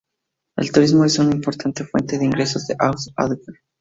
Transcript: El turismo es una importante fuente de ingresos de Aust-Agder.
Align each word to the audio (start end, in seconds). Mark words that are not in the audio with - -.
El 0.57 0.71
turismo 0.71 1.05
es 1.05 1.19
una 1.19 1.29
importante 1.35 1.85
fuente 1.85 2.17
de 2.17 2.25
ingresos 2.25 2.65
de 2.65 2.75
Aust-Agder. 2.79 3.59